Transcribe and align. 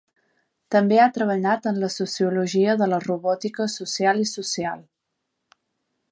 També 0.75 0.95
ha 1.01 1.11
treballat 1.17 1.67
en 1.71 1.75
la 1.83 1.89
sociologia 1.95 2.75
de 2.79 2.87
la 2.93 2.99
robòtica 3.03 3.67
social 3.75 4.23
i 4.25 4.25
social. 4.31 4.81